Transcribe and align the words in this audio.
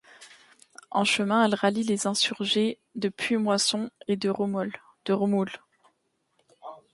En 0.89 1.03
chemin, 1.03 1.45
elle 1.45 1.53
rallie 1.53 1.83
les 1.83 2.07
insurgés 2.07 2.79
de 2.95 3.07
Puimoisson 3.09 3.91
et 4.07 4.15
de 4.15 4.29
Roumoules. 4.29 4.81